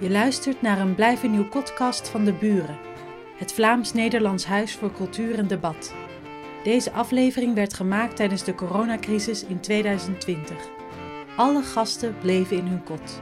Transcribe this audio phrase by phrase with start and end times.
[0.00, 2.78] Je luistert naar een Blijf een Nieuw podcast van de Buren,
[3.36, 5.94] het Vlaams-Nederlands Huis voor Cultuur en Debat.
[6.64, 10.56] Deze aflevering werd gemaakt tijdens de coronacrisis in 2020.
[11.36, 13.20] Alle gasten bleven in hun kot.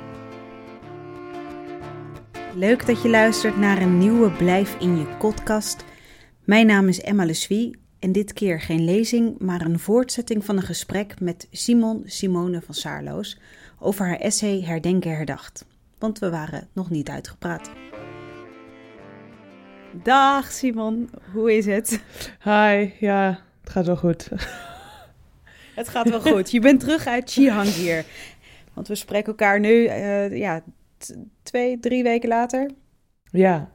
[2.54, 5.84] Leuk dat je luistert naar een nieuwe Blijf in je podcast.
[6.44, 10.62] Mijn naam is Emma Leswie en dit keer geen lezing, maar een voortzetting van een
[10.62, 13.38] gesprek met Simon Simone van Saarloos
[13.78, 15.70] over haar essay Herdenken Herdacht.
[16.02, 17.70] Want we waren nog niet uitgepraat.
[20.02, 22.02] Dag Simon, hoe is het?
[22.44, 24.28] Hi, ja, het gaat wel goed.
[25.74, 26.50] Het gaat wel goed.
[26.50, 28.04] Je bent terug uit Chihang hier.
[28.72, 30.62] Want we spreken elkaar nu, uh, ja,
[31.42, 32.70] twee, drie weken later.
[33.30, 33.70] Ja.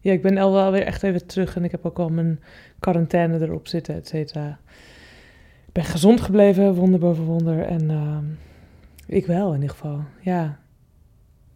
[0.00, 2.40] ja, ik ben al wel weer echt even terug en ik heb ook al mijn
[2.80, 4.58] quarantaine erop zitten, et cetera.
[5.66, 7.62] Ik ben gezond gebleven, wonder boven wonder.
[7.62, 8.18] En uh,
[9.06, 10.62] ik wel in ieder geval, ja.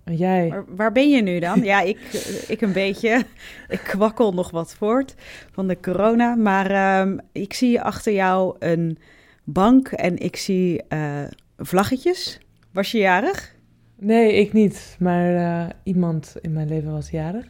[0.08, 0.48] En jij?
[0.48, 1.62] Waar, waar, ben je nu dan?
[1.62, 1.98] ja, ik,
[2.54, 3.24] ik een beetje.
[3.68, 5.14] Ik kwakkel nog wat voort
[5.52, 6.34] van de corona.
[6.34, 8.98] Maar um, ik zie achter jou een
[9.44, 11.24] bank en ik zie uh,
[11.58, 12.40] vlaggetjes.
[12.72, 13.54] Was je jarig?
[13.98, 14.96] Nee, ik niet.
[14.98, 17.48] Maar uh, iemand in mijn leven was jarig.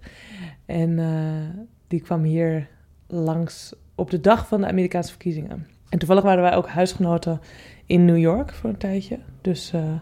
[0.66, 2.68] En uh, die kwam hier
[3.06, 5.66] langs op de dag van de Amerikaanse verkiezingen.
[5.88, 7.40] En toevallig waren wij ook huisgenoten
[7.86, 9.18] in New York voor een tijdje.
[9.40, 9.94] Dus uh,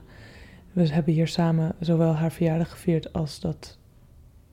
[0.76, 3.78] we hebben hier samen zowel haar verjaardag gevierd als dat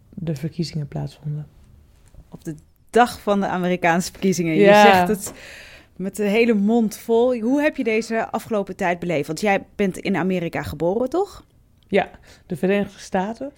[0.10, 1.48] de verkiezingen plaatsvonden.
[2.30, 2.56] Op de
[2.90, 4.56] dag van de Amerikaanse verkiezingen.
[4.56, 4.84] Ja.
[4.84, 5.34] Je zegt het
[5.96, 7.40] met de hele mond vol.
[7.40, 9.28] Hoe heb je deze afgelopen tijd beleefd?
[9.28, 11.46] Want jij bent in Amerika geboren, toch?
[11.88, 12.10] Ja,
[12.46, 13.52] de Verenigde Staten.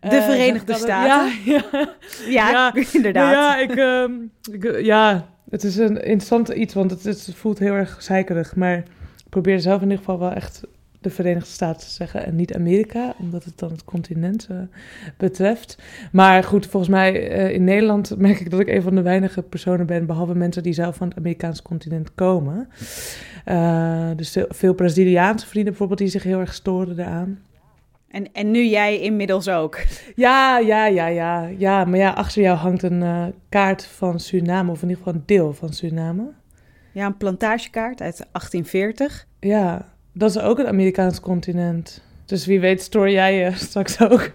[0.00, 1.52] De uh, Verenigde Staten?
[1.52, 1.60] Ja,
[2.28, 2.50] ja.
[2.50, 3.32] ja, inderdaad.
[3.32, 7.74] Ja, ik, um, ik, ja, het is een interessant iets, want het, het, voelt heel
[7.74, 8.56] erg zeikerig.
[8.56, 10.62] Maar ik probeer zelf in ieder geval wel echt
[11.00, 14.58] de Verenigde Staten te zeggen en niet Amerika, omdat het dan het continent uh,
[15.16, 15.78] betreft.
[16.12, 19.42] Maar goed, volgens mij uh, in Nederland merk ik dat ik een van de weinige
[19.42, 22.68] personen ben, behalve mensen die zelf van het Amerikaanse continent komen.
[23.46, 27.38] Uh, dus veel Braziliaanse vrienden bijvoorbeeld die zich heel erg storen eraan.
[28.08, 29.78] En, en nu jij inmiddels ook.
[30.14, 31.46] Ja, ja, ja, ja.
[31.58, 35.26] Ja, maar ja, achter jou hangt een kaart van Suriname, of in ieder geval een
[35.26, 36.32] deel van Suriname.
[36.92, 39.26] Ja, een plantagekaart uit 1840.
[39.40, 42.02] Ja, dat is ook het Amerikaans continent.
[42.24, 44.30] Dus wie weet stoor jij je straks ook.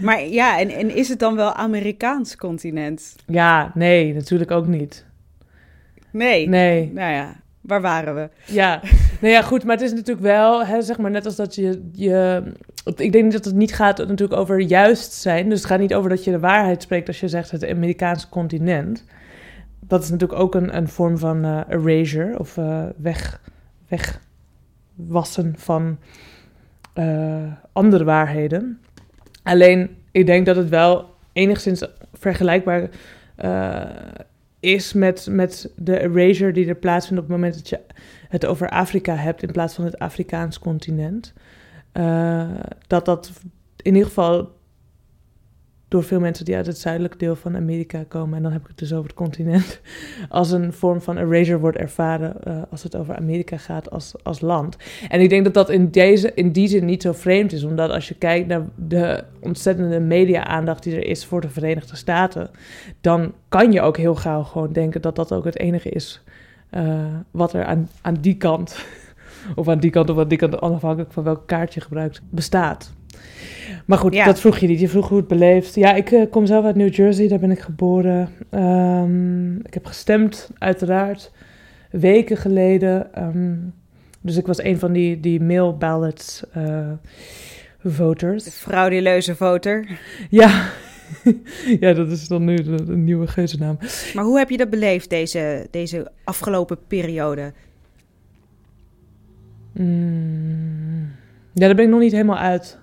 [0.00, 3.16] maar ja, en, en is het dan wel Amerikaans continent?
[3.26, 5.04] Ja, nee, natuurlijk ook niet.
[6.10, 6.48] Nee?
[6.48, 6.92] Nee.
[6.92, 8.28] Nou ja, waar waren we?
[8.44, 8.80] Ja,
[9.20, 11.88] nou ja, goed, maar het is natuurlijk wel, hè, zeg maar, net als dat je,
[11.92, 12.42] je...
[12.96, 15.48] Ik denk dat het niet gaat natuurlijk over juist zijn.
[15.48, 18.28] Dus het gaat niet over dat je de waarheid spreekt als je zegt het Amerikaanse
[18.28, 19.04] continent.
[19.80, 23.40] Dat is natuurlijk ook een, een vorm van uh, erasure of uh, weg,
[23.90, 25.98] wegwassen van
[26.94, 28.80] uh, andere waarheden.
[29.42, 32.88] Alleen, ik denk dat het wel enigszins vergelijkbaar
[34.60, 37.80] is met, met de erasure die er plaatsvindt op het moment dat je
[38.28, 41.32] het over Afrika hebt in plaats van het Afrikaans continent.
[41.92, 42.50] Uh,
[42.86, 43.32] dat dat
[43.76, 44.58] in ieder geval
[45.90, 48.66] door veel mensen die uit het zuidelijke deel van Amerika komen, en dan heb ik
[48.66, 49.80] het dus over het continent,
[50.28, 54.40] als een vorm van erasure wordt ervaren uh, als het over Amerika gaat als, als
[54.40, 54.76] land.
[55.08, 57.90] En ik denk dat dat in, deze, in die zin niet zo vreemd is, omdat
[57.90, 62.50] als je kijkt naar de ontzettende media-aandacht die er is voor de Verenigde Staten,
[63.00, 66.22] dan kan je ook heel gauw gewoon denken dat dat ook het enige is
[66.70, 68.84] uh, wat er aan, aan die kant,
[69.56, 72.92] of aan die kant of aan die kant, afhankelijk van welk kaart je gebruikt, bestaat.
[73.86, 74.24] Maar goed, ja.
[74.24, 74.80] dat vroeg je niet.
[74.80, 75.74] Je vroeg hoe het beleefd.
[75.74, 78.28] Ja, ik uh, kom zelf uit New Jersey, daar ben ik geboren.
[78.50, 81.32] Um, ik heb gestemd, uiteraard,
[81.90, 83.10] weken geleden.
[83.18, 83.74] Um,
[84.20, 86.90] dus ik was een van die, die mail ballots uh,
[87.84, 88.44] voters.
[88.44, 89.98] De frauduleuze voter.
[90.30, 90.68] Ja.
[91.80, 93.78] ja, dat is dan nu de, de nieuwe geuzennaam.
[94.14, 97.52] Maar hoe heb je dat beleefd, deze, deze afgelopen periode?
[99.72, 101.12] Mm,
[101.52, 102.79] ja, daar ben ik nog niet helemaal uit.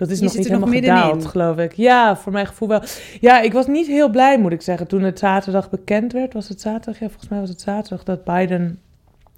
[0.00, 1.72] Dat is je nog niet helemaal nog gedaald, geloof ik.
[1.72, 2.82] Ja, voor mijn gevoel wel.
[3.20, 4.86] Ja, ik was niet heel blij, moet ik zeggen.
[4.86, 7.00] Toen het zaterdag bekend werd, was het zaterdag?
[7.00, 8.80] Ja, volgens mij was het zaterdag dat Biden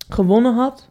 [0.09, 0.91] gewonnen had.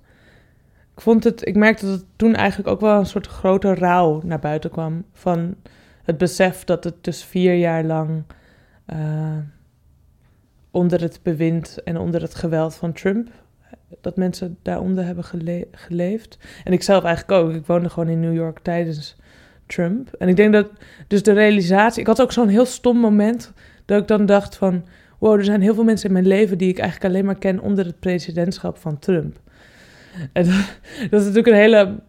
[0.95, 4.21] Ik vond het, ik merkte dat het toen eigenlijk ook wel een soort grote rouw
[4.23, 5.05] naar buiten kwam.
[5.13, 5.55] Van
[6.03, 8.23] het besef dat het dus vier jaar lang
[8.93, 9.37] uh,
[10.71, 13.29] onder het bewind en onder het geweld van Trump
[14.01, 16.37] dat mensen daaronder hebben gele geleefd.
[16.63, 17.53] En ik zelf eigenlijk ook.
[17.53, 19.15] Ik woonde gewoon in New York tijdens
[19.71, 20.13] Trump.
[20.17, 20.67] En ik denk dat
[21.07, 22.01] dus de realisatie.
[22.01, 23.53] Ik had ook zo'n heel stom moment
[23.85, 24.85] dat ik dan dacht van.
[25.19, 27.59] Wow, er zijn heel veel mensen in mijn leven die ik eigenlijk alleen maar ken
[27.59, 29.39] onder het presidentschap van Trump.
[30.33, 30.53] En dat,
[31.09, 31.99] dat is natuurlijk een hele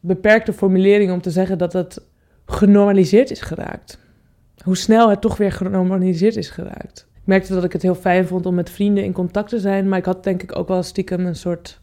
[0.00, 2.02] beperkte formulering om te zeggen dat het
[2.46, 3.98] genormaliseerd is geraakt.
[4.64, 7.08] Hoe snel het toch weer genormaliseerd is geraakt.
[7.14, 9.88] Ik merkte dat ik het heel fijn vond om met vrienden in contact te zijn,
[9.88, 11.80] maar ik had denk ik ook wel stiekem een soort.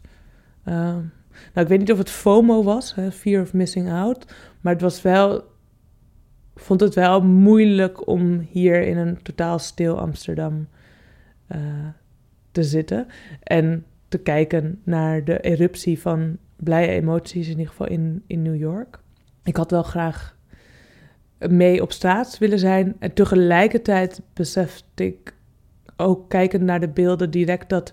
[0.64, 4.72] Uh, nou, ik weet niet of het FOMO was, hè, fear of missing out, maar
[4.72, 5.44] het was wel.
[6.54, 10.68] vond het wel moeilijk om hier in een totaal stil Amsterdam
[11.52, 11.58] uh,
[12.52, 13.06] te zitten
[13.42, 18.56] en te kijken naar de eruptie van blije emoties, in ieder geval in, in New
[18.56, 18.98] York.
[19.42, 20.36] Ik had wel graag
[21.38, 22.96] mee op straat willen zijn.
[22.98, 25.34] En tegelijkertijd besefte ik
[25.96, 27.92] ook kijkend naar de beelden direct dat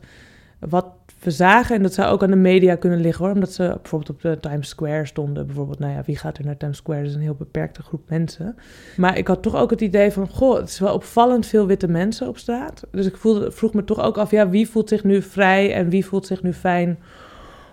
[0.60, 4.10] wat zagen, en dat zou ook aan de media kunnen liggen hoor, omdat ze bijvoorbeeld
[4.10, 5.46] op de Times Square stonden.
[5.46, 7.00] Bijvoorbeeld, nou ja, wie gaat er naar Times Square?
[7.00, 8.56] Dat is een heel beperkte groep mensen.
[8.98, 11.88] Maar ik had toch ook het idee van, goh, het is wel opvallend veel witte
[11.88, 12.84] mensen op straat.
[12.92, 15.90] Dus ik voelde, vroeg me toch ook af, ja, wie voelt zich nu vrij en
[15.90, 17.00] wie voelt zich nu fijn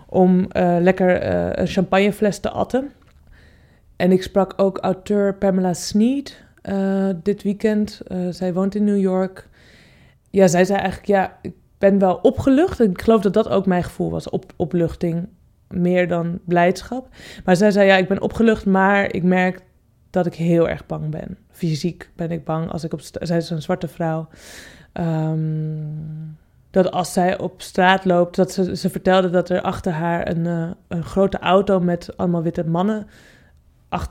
[0.07, 2.91] om uh, lekker uh, een champagnefles te atten.
[3.95, 8.01] En ik sprak ook auteur Pamela Sneed uh, dit weekend.
[8.29, 9.47] zij woont in New York.
[10.29, 11.51] Ja, zij zei eigenlijk, ja,
[11.83, 12.79] ben wel opgelucht.
[12.79, 15.27] Ik geloof dat dat ook mijn gevoel was, op, opluchting,
[15.67, 17.07] meer dan blijdschap.
[17.45, 19.61] Maar zij zei, ja, ik ben opgelucht, maar ik merk
[20.09, 21.37] dat ik heel erg bang ben.
[21.51, 23.01] Fysiek ben ik bang als ik op...
[23.01, 24.27] Zij is een zwarte vrouw.
[24.93, 26.37] Um,
[26.71, 30.45] dat als zij op straat loopt, dat ze, ze vertelde dat er achter haar een,
[30.45, 33.07] uh, een grote auto met allemaal witte mannen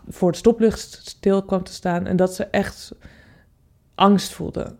[0.08, 2.06] voor het stoplicht stil kwam te staan.
[2.06, 2.94] En dat ze echt
[3.94, 4.74] angst voelde.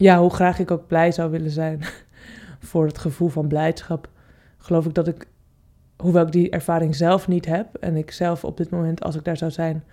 [0.00, 1.80] Ja, hoe graag ik ook blij zou willen zijn
[2.68, 4.08] voor het gevoel van blijdschap,
[4.58, 5.28] geloof ik dat ik,
[5.96, 9.24] hoewel ik die ervaring zelf niet heb en ik zelf op dit moment, als ik
[9.24, 9.84] daar zou zijn,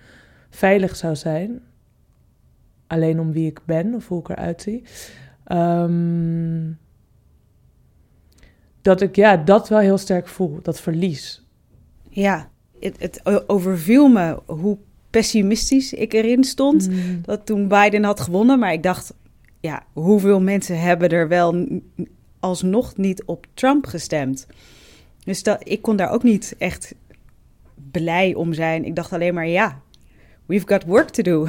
[0.49, 1.61] veilig zou zijn,
[2.87, 4.83] alleen om wie ik ben of hoe ik eruit zie,
[5.51, 6.77] Um,
[8.81, 11.45] dat ik ja, dat wel heel sterk voel, dat verlies.
[12.09, 12.49] Ja,
[12.79, 14.77] het, het overviel me hoe
[15.09, 16.89] pessimistisch ik erin stond.
[16.89, 17.21] Mm.
[17.21, 18.59] Dat toen Biden had gewonnen.
[18.59, 19.13] Maar ik dacht,
[19.65, 21.65] ja, hoeveel mensen hebben er wel
[22.39, 24.47] alsnog niet op Trump gestemd?
[25.23, 26.95] Dus dat, ik kon daar ook niet echt
[27.91, 28.85] blij om zijn.
[28.85, 29.81] Ik dacht alleen maar, ja,
[30.45, 31.47] we've got work to do.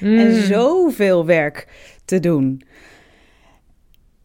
[0.00, 0.18] Mm.
[0.22, 1.68] en zoveel werk
[2.04, 2.62] te doen.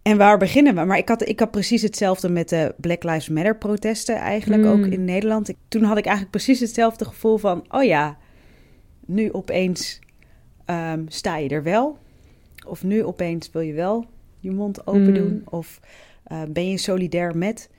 [0.02, 0.84] En waar beginnen we?
[0.84, 4.86] Maar ik had, ik had precies hetzelfde met de Black Lives Matter protesten eigenlijk ook
[4.86, 4.92] mm.
[4.92, 5.54] in Nederland.
[5.68, 8.18] toen had ik eigenlijk precies hetzelfde gevoel van, oh ja,
[9.06, 10.00] nu opeens
[10.66, 11.98] um, sta je er wel.
[12.70, 14.06] Of nu opeens wil je wel
[14.40, 15.14] je mond open mm.
[15.14, 15.42] doen.
[15.46, 15.80] Of
[16.32, 17.70] uh, ben je solidair met.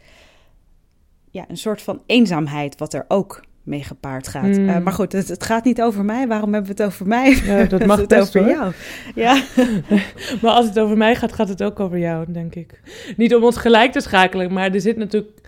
[1.30, 4.56] Ja, een soort van eenzaamheid wat er ook mee gepaard gaat.
[4.56, 4.68] Mm.
[4.68, 6.26] Uh, maar goed, het, het, gaat niet over mij.
[6.26, 7.40] Waarom hebben we het over mij?
[7.44, 8.72] Ja, dat mag het over jou.
[9.14, 9.42] Ja.
[10.42, 12.80] maar als het over mij gaat, gaat het ook over jou, denk ik.
[13.16, 15.38] Niet om ons gelijk te schakelen, maar er zit natuurlijk...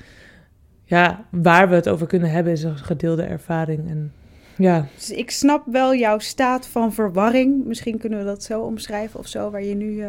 [0.85, 3.91] Ja, waar we het over kunnen hebben is een gedeelde ervaring.
[3.91, 4.12] En
[4.56, 4.87] ja.
[4.94, 7.64] Dus ik snap wel jouw staat van verwarring.
[7.64, 9.90] Misschien kunnen we dat zo omschrijven of zo, waar je nu...
[9.90, 10.08] Uh...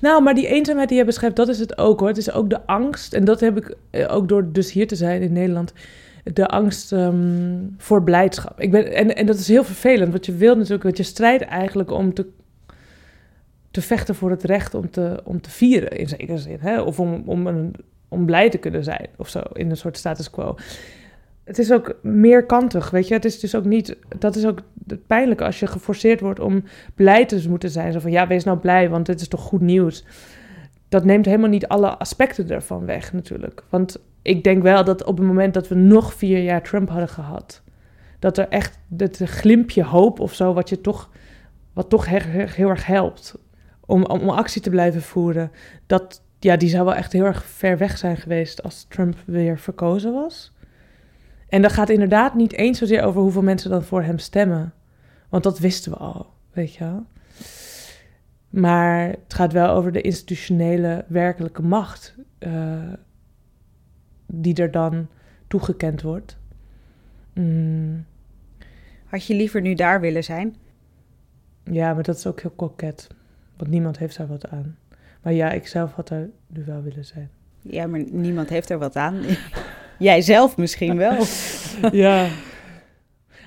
[0.00, 2.08] Nou, maar die eenzaamheid die je beschrijft, dat is het ook hoor.
[2.08, 3.12] Het is ook de angst.
[3.12, 5.72] En dat heb ik eh, ook door dus hier te zijn in Nederland
[6.32, 8.60] de angst um, voor blijdschap.
[8.60, 11.42] Ik ben, en, en dat is heel vervelend, want je wil natuurlijk, want je strijdt
[11.42, 12.26] eigenlijk om te,
[13.70, 16.58] te vechten voor het recht om te, om te vieren, in zekere zin.
[16.60, 16.80] Hè?
[16.80, 17.74] Of om, om, een,
[18.08, 20.56] om blij te kunnen zijn, of zo, in een soort status quo.
[21.44, 23.14] Het is ook meerkantig, weet je.
[23.14, 26.64] Het is dus ook niet, dat is ook het pijnlijke als je geforceerd wordt om
[26.94, 27.92] blij te moeten zijn.
[27.92, 30.04] Zo van, ja, wees nou blij, want dit is toch goed nieuws.
[30.88, 33.64] Dat neemt helemaal niet alle aspecten ervan weg, natuurlijk.
[33.68, 37.08] Want ik denk wel dat op het moment dat we nog vier jaar Trump hadden
[37.08, 37.62] gehad,
[38.18, 41.10] dat er echt het glimpje hoop of zo, wat je toch,
[41.72, 43.38] wat toch heel, heel erg helpt
[43.86, 45.50] om, om actie te blijven voeren,
[45.86, 49.58] dat ja, die zou wel echt heel erg ver weg zijn geweest als Trump weer
[49.58, 50.52] verkozen was.
[51.54, 54.72] En dat gaat inderdaad niet eens zozeer over hoeveel mensen dan voor hem stemmen.
[55.28, 57.06] Want dat wisten we al, weet je wel.
[58.50, 62.14] Maar het gaat wel over de institutionele werkelijke macht.
[62.38, 62.92] Uh,
[64.26, 65.08] die er dan
[65.46, 66.38] toegekend wordt.
[67.32, 68.04] Mm.
[69.04, 70.56] Had je liever nu daar willen zijn?
[71.64, 73.08] Ja, maar dat is ook heel koket.
[73.56, 74.76] Want niemand heeft daar wat aan.
[75.22, 77.30] Maar ja, ik zelf had er nu wel willen zijn.
[77.60, 79.14] Ja, maar niemand heeft er wat aan.
[79.98, 81.24] jij zelf misschien wel.
[81.92, 82.28] ja.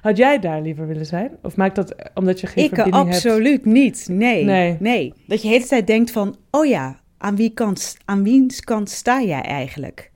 [0.01, 1.37] Had jij daar liever willen zijn?
[1.41, 3.25] Of maakt dat omdat je geen ik verbinding hebt?
[3.25, 4.07] Ik absoluut niet.
[4.09, 4.77] Nee, nee.
[4.79, 5.13] Nee.
[5.27, 6.35] Dat je de hele tijd denkt van...
[6.51, 10.11] Oh ja, aan, wie kant, aan wiens kant sta jij eigenlijk?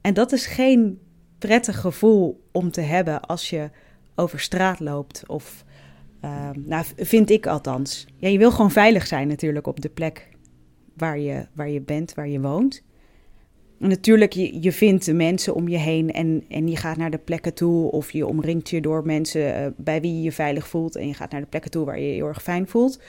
[0.00, 0.98] En dat is geen
[1.38, 3.70] prettig gevoel om te hebben als je
[4.14, 5.22] over straat loopt.
[5.26, 5.64] Of,
[6.24, 8.06] uh, nou, vind ik althans.
[8.16, 10.28] Ja, je wil gewoon veilig zijn natuurlijk op de plek
[10.96, 12.82] waar je, waar je bent, waar je woont.
[13.88, 17.18] Natuurlijk, je, je vindt de mensen om je heen en, en je gaat naar de
[17.18, 17.90] plekken toe.
[17.90, 20.96] Of je omringt je door mensen eh, bij wie je je veilig voelt.
[20.96, 23.00] En je gaat naar de plekken toe waar je je heel erg fijn voelt.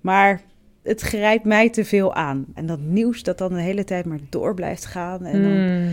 [0.00, 0.40] Maar
[0.82, 2.46] het grijpt mij te veel aan.
[2.54, 5.24] En dat nieuws dat dan de hele tijd maar door blijft gaan.
[5.24, 5.88] En dan Hmm.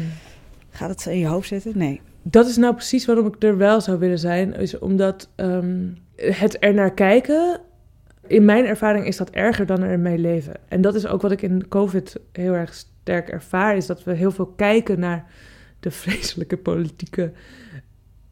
[0.70, 1.78] gaat het in je hoofd zitten.
[1.78, 2.02] Nee.
[2.22, 4.54] Dat is nou precies waarom ik er wel zou willen zijn.
[4.54, 7.60] Is omdat ehm, het er naar kijken.
[8.28, 10.54] In mijn ervaring is dat erger dan er mee leven.
[10.68, 13.76] En dat is ook wat ik in COVID heel erg sterk ervaar.
[13.76, 15.26] Is dat we heel veel kijken naar
[15.80, 17.32] de vreselijke politieke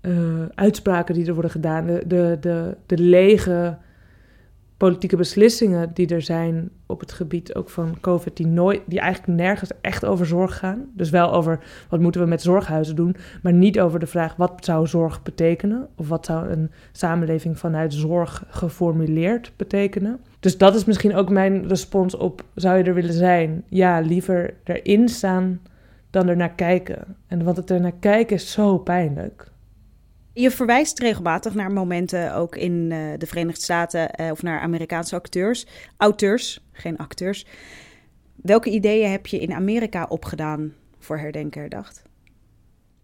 [0.01, 1.85] eh, uitspraken die er worden gedaan.
[1.85, 3.77] De, de, de, de lege
[4.77, 9.39] politieke beslissingen die er zijn op het gebied ook van COVID, die, nooit, die eigenlijk
[9.39, 10.85] nergens echt over zorg gaan.
[10.93, 14.65] Dus wel over wat moeten we met zorghuizen doen, maar niet over de vraag wat
[14.65, 20.19] zou zorg betekenen of wat zou een samenleving vanuit zorg geformuleerd betekenen.
[20.39, 23.63] Dus dat is misschien ook mijn respons op zou je er willen zijn?
[23.67, 25.61] Ja, liever erin staan
[26.09, 27.15] dan er naar kijken.
[27.27, 29.51] En want het er naar kijken is zo pijnlijk.
[30.39, 35.15] Je verwijst regelmatig naar momenten ook in eh, de Verenigde Staten eh, of naar Amerikaanse
[35.15, 35.65] acteurs.
[35.97, 37.45] Auteurs, geen acteurs.
[38.35, 42.03] Welke ideeën heb je in Amerika opgedaan voor Herdenken Herdacht?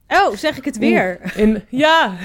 [0.08, 1.34] Oh, zeg ik het weer?
[1.36, 2.18] In, ja,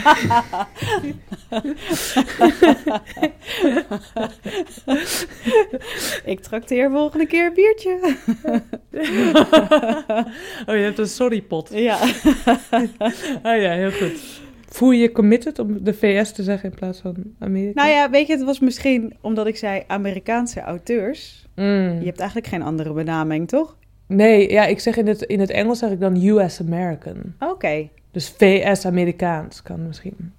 [6.33, 7.99] ik trakteer volgende keer een biertje.
[10.69, 11.71] oh, je hebt een sorrypot.
[11.73, 11.99] ja.
[13.43, 14.47] Ah ja, heel goed.
[14.69, 17.83] Voel je je committed om de VS te zeggen in plaats van Amerika?
[17.83, 21.47] Nou ja, weet je, het was misschien omdat ik zei Amerikaanse auteurs.
[21.55, 21.99] Mm.
[21.99, 23.77] Je hebt eigenlijk geen andere benaming, toch?
[24.07, 27.35] Nee, ja, ik zeg in het, in het Engels zeg ik dan US American.
[27.39, 27.89] Oké.
[28.11, 30.33] Dus VS Amerikaans kan misschien.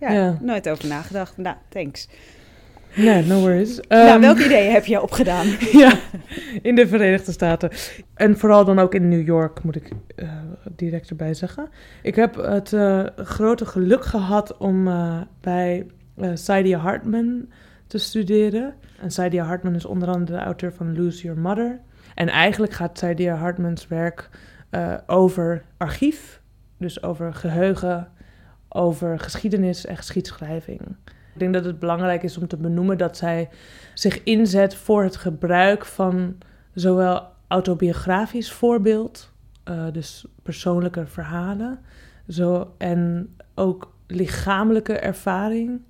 [0.00, 0.38] Ja, Ja.
[0.40, 1.36] nooit over nagedacht.
[1.36, 2.08] Nou, thanks.
[3.06, 3.80] Nee, no worries.
[3.88, 5.46] nou, Ehm, welke ideeën heb je opgedaan?
[5.82, 5.98] ja,
[6.62, 7.70] in de Verenigde Staten.
[8.14, 10.28] En vooral dan ook in New York, moet ik eh,
[10.76, 11.68] direct erbij zeggen.
[12.02, 15.86] Ik heb het eh, grote geluk gehad om eh, bij
[16.34, 17.48] Saidia Hartman
[17.86, 18.74] te studeren.
[19.00, 21.80] En Saidia Hartman is onder andere de auteur van Lose Your Mother.
[22.14, 24.30] En eigenlijk gaat Saidia Hartmans werk
[25.06, 26.40] over archief.
[26.78, 28.08] Dus over geheugen,
[28.68, 30.80] over geschiedenis en geschiedschrijving.
[31.34, 33.48] Ik denk dat het belangrijk is om te benoemen dat zij
[33.94, 36.38] zich inzet voor het gebruik van
[36.74, 39.32] zowel autobiografisch voorbeeld,
[39.64, 41.78] eh, dus persoonlijke verhalen,
[42.28, 45.80] zo, en ook lichamelijke ervaring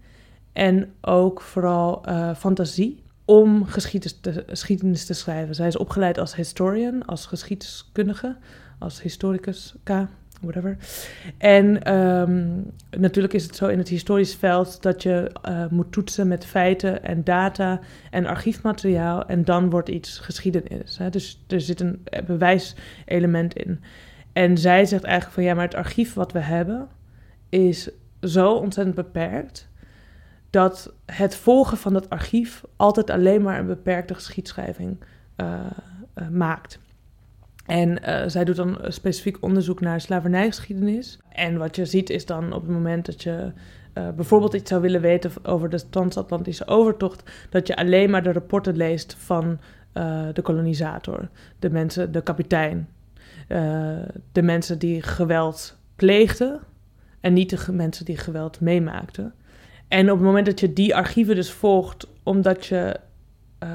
[0.53, 5.55] en ook vooral eh, fantasie om geschiedenis te, geschiedenis te schrijven.
[5.55, 8.37] Zij is opgeleid als historian, als geschiedkundige,
[8.79, 9.91] als historicus K,
[10.41, 10.77] whatever.
[11.39, 12.61] En ehm,
[12.91, 17.03] natuurlijk is het zo in het historisch veld dat je eh, moet toetsen met feiten
[17.05, 20.99] en data en archiefmateriaal en dan wordt iets geschiedenis.
[20.99, 21.11] Hè?
[21.11, 23.81] Dus er zit een eh, bewijselement in.
[24.33, 26.89] En zij zegt eigenlijk van ja, maar het archief wat we hebben
[27.49, 29.69] is zo ontzettend beperkt
[30.51, 34.99] dat het volgen van dat archief altijd alleen maar een beperkte geschiedschrijving
[35.37, 35.61] eh,
[36.31, 36.79] maakt.
[37.67, 41.19] En eh, zij doet dan specifiek onderzoek naar slavernijgeschiedenis.
[41.29, 43.53] En wat je ziet is dan op het moment dat je
[43.93, 48.33] eh, bijvoorbeeld iets zou willen weten over de transatlantische overtocht, dat je alleen maar de
[48.33, 49.59] rapporten leest van
[49.95, 51.29] eh, de kolonisator,
[51.59, 52.89] de mensen, de kapitein,
[53.49, 53.97] eh,
[54.33, 56.61] de mensen die geweld pleegden
[57.21, 59.35] en niet de mensen die geweld meemaakten.
[59.89, 63.01] En op het moment dat je die archieven dus volgt, omdat je
[63.59, 63.69] eh,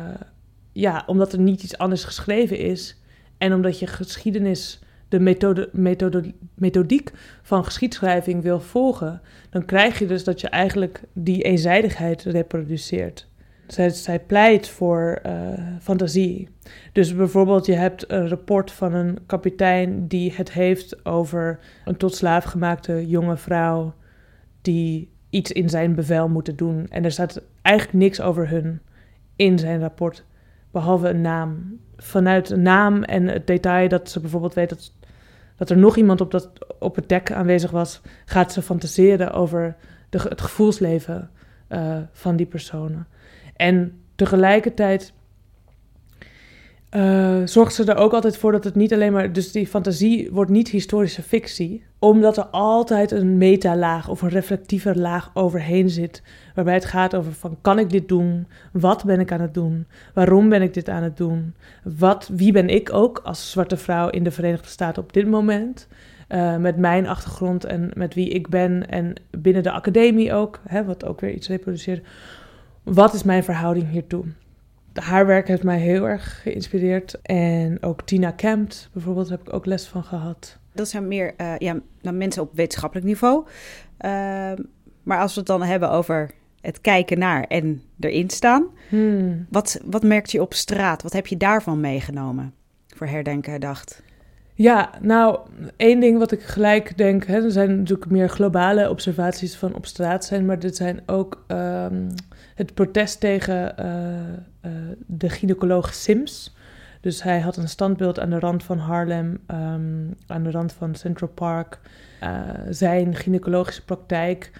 [0.71, 2.97] ja, omdat er niet iets anders geschreven is
[3.39, 5.69] en omdat je geschiedenis, de methode,
[6.55, 13.27] methodiek van geschiedschrijving wil volgen, dan krijg je dus dat je eigenlijk die eenzijdigheid reproduceert.
[13.67, 15.33] Zij, zij pleit voor eh,
[15.81, 16.47] fantasie.
[16.91, 22.15] Dus bijvoorbeeld, je hebt een rapport van een kapitein die het heeft over een tot
[22.15, 23.93] slaaf gemaakte jonge vrouw
[24.61, 26.87] die iets in zijn bevel moeten doen.
[26.89, 28.81] En er staat eigenlijk niks over hun
[29.35, 30.25] in zijn rapport,
[30.71, 31.79] behalve een naam.
[31.97, 34.93] Vanuit een naam en het detail dat ze bijvoorbeeld weet dat,
[35.55, 36.49] dat er nog iemand op, dat,
[36.79, 39.75] op het dek aanwezig was, gaat ze fantaseren over
[40.09, 41.29] de, het gevoelsleven
[41.67, 43.07] eh, van die personen.
[43.55, 45.13] En tegelijkertijd
[46.89, 49.33] eh, zorgt ze er ook altijd voor dat het niet alleen maar...
[49.33, 51.83] Dus die fantasie wordt niet historische fictie.
[51.99, 56.23] Omdat er altijd een metalaag of een reflectieve laag overheen zit.
[56.59, 58.47] Waarbij het gaat over van, kan ik dit doen?
[58.71, 59.87] Wat ben ik aan het doen?
[60.13, 61.55] Waarom ben ik dit aan het doen?
[61.83, 65.87] Wat, wie ben ik ook als zwarte vrouw in de Verenigde Staten op dit moment?
[66.27, 68.89] Eh, met mijn achtergrond en met wie ik ben.
[68.89, 72.07] En binnen de academie ook, hè, wat ook weer iets reproduceert.
[72.83, 74.25] Wat is mijn verhouding hiertoe?
[74.93, 77.21] haar werk heeft mij heel erg geïnspireerd.
[77.21, 80.57] En ook Tina Kempt bijvoorbeeld heb ik ook les van gehad.
[80.73, 83.45] Dat zijn meer uh, ja, dan mensen op wetenschappelijk niveau.
[83.45, 84.51] Uh,
[85.03, 88.65] maar als we het dan hebben over het kijken naar en erin staan.
[88.89, 89.45] Hmm.
[89.49, 91.03] Wat, wat merkt je op straat?
[91.03, 92.53] Wat heb je daarvan meegenomen
[92.95, 94.01] voor herdenken dacht?
[94.53, 95.39] Ja, nou,
[95.77, 99.85] één ding wat ik gelijk denk, hè, er zijn natuurlijk meer globale observaties van op
[99.85, 102.07] straat zijn, maar dit zijn ook um,
[102.55, 106.55] het protest tegen uh, uh, de gynaecoloog Sims.
[107.01, 110.95] Dus hij had een standbeeld aan de rand van Harlem, um, aan de rand van
[110.95, 111.79] Central Park.
[112.23, 112.39] Uh,
[112.69, 114.51] zijn gynaecologische praktijk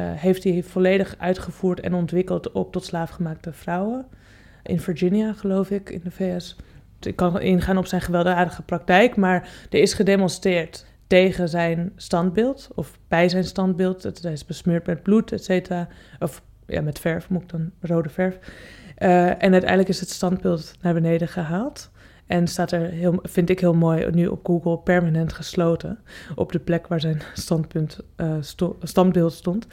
[0.00, 4.06] heeft hij volledig uitgevoerd en ontwikkeld op tot slaafgemaakte vrouwen.
[4.62, 6.56] In Virginia, geloof ik, in de VS
[7.06, 12.98] ik kan ingaan op zijn gewelddadige praktijk, maar er is gedemonstreerd tegen zijn standbeeld of
[13.08, 14.02] bij zijn standbeeld.
[14.02, 15.88] Het is besmeurd met bloed, et cetera.
[16.18, 18.38] Of ja, met verf, moet ik dan rode verf.
[18.98, 21.90] Uh, en uiteindelijk is het standbeeld naar beneden gehaald.
[22.26, 25.98] En staat er, heel, vind ik heel mooi, nu op Google permanent gesloten.
[26.34, 28.34] Op de plek waar zijn standpunt, uh,
[28.82, 29.66] standbeeld stond.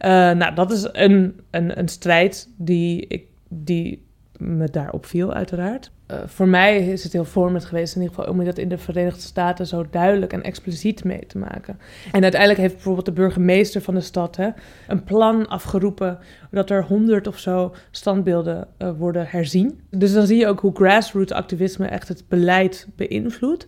[0.00, 4.06] Uh, nou, dat is een, een, een strijd die, ik, die
[4.36, 5.92] me daarop viel, uiteraard.
[6.10, 8.78] Uh, voor mij is het heel vormend geweest, in ieder geval om dat in de
[8.78, 11.78] Verenigde Staten zo duidelijk en expliciet mee te maken.
[12.12, 14.48] En uiteindelijk heeft bijvoorbeeld de burgemeester van de stad hè,
[14.88, 16.18] een plan afgeroepen
[16.50, 19.80] dat er honderd of zo standbeelden uh, worden herzien.
[19.90, 23.66] Dus dan zie je ook hoe grassroots activisme echt het beleid beïnvloedt.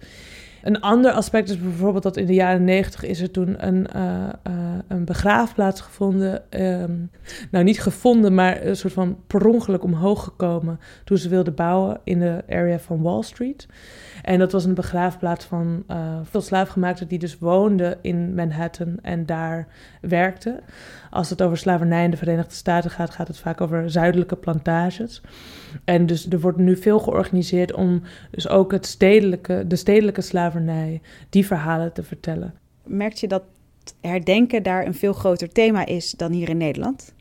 [0.66, 4.02] Een ander aspect is bijvoorbeeld dat in de jaren negentig is er toen een, uh,
[4.49, 4.52] uh,
[4.88, 6.42] een begraafplaats gevonden.
[6.50, 7.11] Um,
[7.50, 12.00] nou, niet gevonden, maar een soort van per ongeluk omhoog gekomen toen ze wilden bouwen
[12.04, 13.66] in de area van Wall Street.
[14.23, 19.26] En dat was een begraafplaats van uh, veel slaafgemaakten die dus woonden in Manhattan en
[19.26, 19.66] daar
[20.00, 20.61] werkten.
[21.16, 25.20] Als het over slavernij in de Verenigde Staten gaat, gaat het vaak over zuidelijke plantages.
[25.85, 31.00] En dus er wordt nu veel georganiseerd om dus ook het stedelijke, de stedelijke slavernij,
[31.30, 32.54] die verhalen te vertellen.
[32.85, 33.42] Merk je dat
[34.00, 37.14] herdenken daar een veel groter thema is dan hier in Nederland?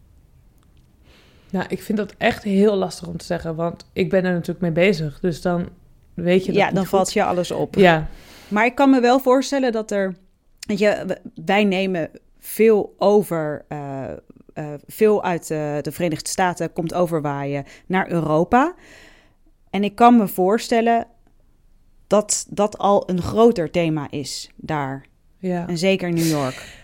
[1.50, 4.62] Nou, ik vind dat echt heel lastig om te zeggen, want ik ben er natuurlijk
[4.62, 5.20] mee bezig.
[5.20, 5.70] Dus dan
[6.14, 7.76] weet je dat Ja, dan valt je alles op.
[7.76, 8.08] Ja.
[8.48, 10.16] Maar ik kan me wel voorstellen dat er...
[10.60, 12.10] Weet je, wij nemen
[12.46, 13.66] veel over...
[13.70, 14.04] Uh,
[14.56, 18.76] uh, veel uit uh, de Verenigde Staten komt overwaaien naar Europa.
[19.70, 21.08] En ik kan me voorstellen
[22.08, 25.06] dat dat al een groter thema is daar.
[25.38, 25.68] Ja.
[25.68, 26.84] En zeker New York.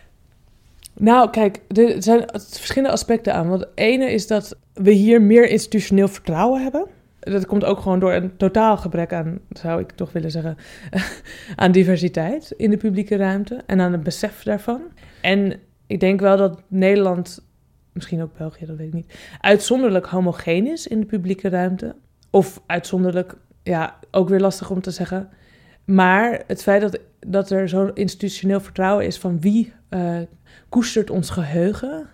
[0.93, 3.49] Nou, kijk, er zijn verschillende aspecten aan.
[3.49, 6.87] Want het ene is dat we hier meer institutioneel vertrouwen hebben.
[7.21, 10.57] Dat komt ook gewoon door een totaal gebrek aan, zou ik toch willen zeggen,
[11.55, 14.81] aan diversiteit in de publieke ruimte en aan het besef daarvan.
[15.21, 17.45] En ik denk wel dat Nederland,
[17.91, 21.95] misschien ook België, dat weet ik niet, uitzonderlijk homogeen is in de publieke ruimte.
[22.29, 25.29] Of uitzonderlijk, ja, ook weer lastig om te zeggen.
[25.85, 30.17] Maar het feit dat, dat er zo'n institutioneel vertrouwen is van wie uh,
[30.69, 32.07] koestert ons geheugen,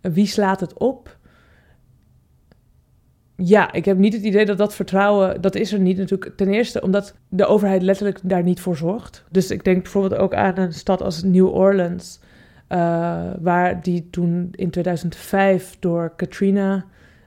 [0.00, 1.18] wie slaat het op,
[3.36, 6.36] ja, ik heb niet het idee dat dat vertrouwen, dat is er niet natuurlijk.
[6.36, 9.24] Ten eerste omdat de overheid letterlijk daar niet voor zorgt.
[9.30, 12.20] Dus ik denk bijvoorbeeld ook aan een stad als New Orleans,
[12.68, 12.78] uh,
[13.40, 16.84] waar die toen in 2005 door Katrina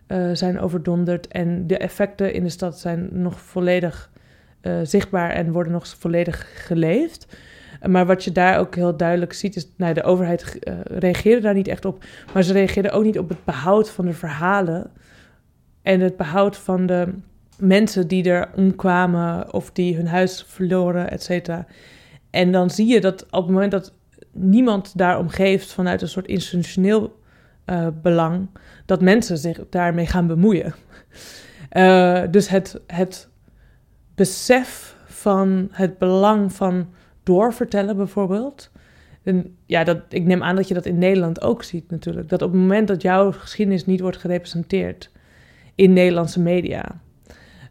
[0.08, 1.28] uh, zijn overdonderd.
[1.28, 4.12] En de effecten in de stad zijn nog volledig
[4.62, 7.38] uh, zichtbaar en worden nog volledig geleefd.
[7.88, 11.68] Maar wat je daar ook heel duidelijk ziet is, nou, de overheid reageerde daar niet
[11.68, 14.92] echt op, maar ze reageerde ook niet op het behoud van de verhalen
[15.88, 17.14] en het behoud van de
[17.58, 21.66] mensen die er omkwamen of die hun huis verloren, et cetera.
[22.30, 23.94] En dan zie je dat op het moment dat
[24.32, 27.20] niemand daarom geeft vanuit een soort institutioneel
[27.66, 28.48] uh, belang,
[28.86, 30.74] dat mensen zich daarmee gaan bemoeien.
[31.72, 33.30] Uh, dus het, het
[34.16, 36.88] besef van het belang van
[37.24, 38.72] doorvertellen bijvoorbeeld.
[39.24, 42.30] En ja, dat, ik neem aan dat je dat in Nederland ook ziet natuurlijk.
[42.30, 45.12] Dat op het moment dat jouw geschiedenis niet wordt gerepresenteerd,
[45.78, 47.02] in Nederlandse media.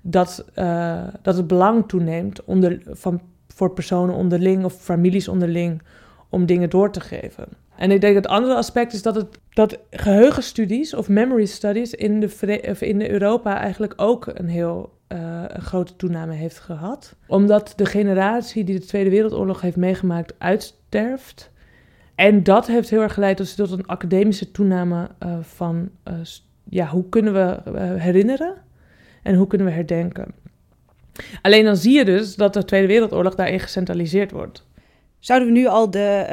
[0.03, 5.83] Dat, uh, dat het belang toeneemt onder, van, voor personen onderling of families onderling
[6.29, 7.49] om dingen door te geven.
[7.77, 12.21] En ik denk het andere aspect is dat, het, dat geheugenstudies of memory studies in,
[12.21, 17.17] de, of in Europa eigenlijk ook een heel uh, een grote toename heeft gehad.
[17.27, 21.51] Omdat de generatie die de Tweede Wereldoorlog heeft meegemaakt uitsterft.
[22.15, 26.15] En dat heeft heel erg geleid tot een academische toename uh, van uh,
[26.69, 28.55] ja, hoe kunnen we eh, herinneren
[29.23, 30.35] en hoe kunnen we herdenken.
[31.43, 34.67] Alleen dan zie je dus dat de Tweede Wereldoorlog daarin gecentraliseerd wordt.
[35.19, 36.27] Zouden we nu al de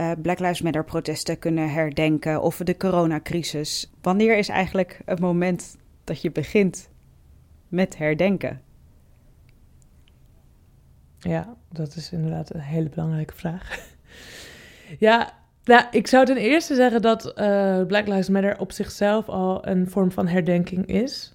[0.00, 3.92] uh, Black Lives Matter protesten kunnen herdenken of de coronacrisis?
[4.02, 6.90] Wanneer is eigenlijk het moment dat je begint
[7.68, 8.60] met herdenken?
[11.18, 13.78] Ja, dat is inderdaad een hele belangrijke vraag.
[14.98, 15.37] ja,
[15.68, 19.90] nou, ik zou ten eerste zeggen dat uh, Black Lives Matter op zichzelf al een
[19.90, 21.32] vorm van herdenking is.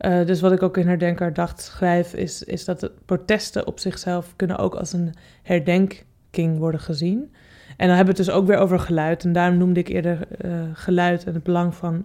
[0.00, 3.78] Uh, dus wat ik ook in Herdenker dacht schrijf, is, is dat de protesten op
[3.78, 7.34] zichzelf kunnen ook als een herdenking worden gezien.
[7.76, 9.24] En dan hebben we het dus ook weer over geluid.
[9.24, 12.04] En daarom noemde ik eerder uh, geluid en het belang van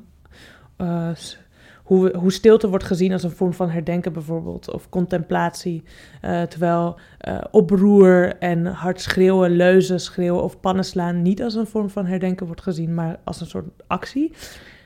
[1.88, 5.84] hoe, hoe stilte wordt gezien als een vorm van herdenken bijvoorbeeld, of contemplatie.
[6.26, 11.68] Uh, terwijl uh, oproer en hard schreeuwen, leuzen schreeuwen of pannen slaan niet als een
[11.68, 14.34] vorm van herdenken wordt gezien, maar als een soort actie.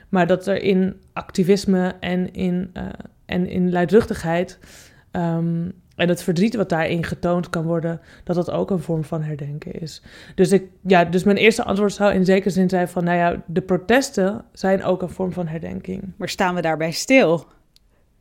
[0.10, 2.84] Maar dat er in activisme en in, uh,
[3.26, 4.60] en in luidruchtigheid
[5.12, 9.21] um, en het verdriet wat daarin getoond kan worden, dat dat ook een vorm van
[9.21, 10.01] herdenken is.
[10.36, 13.41] Dus, ik, ja, dus mijn eerste antwoord zou in zekere zin zijn van, nou ja,
[13.45, 16.13] de protesten zijn ook een vorm van herdenking.
[16.15, 17.45] Maar staan we daarbij stil?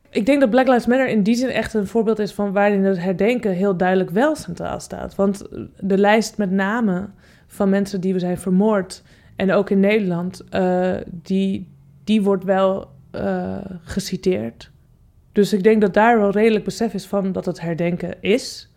[0.09, 2.83] Ik denk dat Black Lives Matter in die zin echt een voorbeeld is van waarin
[2.83, 5.15] het herdenken heel duidelijk wel centraal staat.
[5.15, 5.43] Want
[5.79, 7.13] de lijst met namen
[7.47, 9.03] van mensen die we zijn vermoord,
[9.41, 11.67] en ook in Nederland, uh, die,
[12.03, 14.71] die wordt wel uh, geciteerd.
[15.31, 18.69] Dus ik denk dat daar wel redelijk besef is van dat het herdenken is.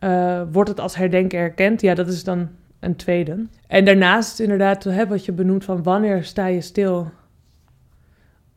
[0.00, 1.80] Uh, wordt het als herdenken erkend?
[1.80, 2.48] Ja, dat is dan
[2.80, 3.46] een tweede.
[3.66, 7.10] En daarnaast inderdaad wat je benoemt van wanneer sta je stil?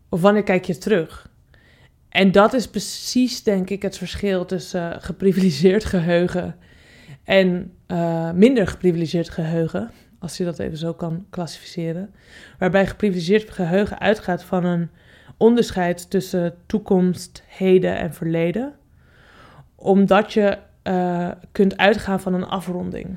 [0.09, 1.29] Of wanneer kijk je terug?
[2.09, 6.55] En dat is precies, denk ik, het verschil tussen uh, geprivilegeerd geheugen
[7.23, 12.13] en uh, minder geprivilegeerd geheugen, als je dat even zo kan klassificeren.
[12.59, 14.89] Waarbij geprivilegeerd geheugen uitgaat van een
[15.37, 18.73] onderscheid tussen toekomst, heden en verleden.
[19.75, 23.15] Omdat je uh, kunt uitgaan van een afronding.